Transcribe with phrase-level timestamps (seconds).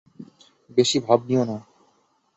[0.77, 1.57] বেশি ভাব নিও না।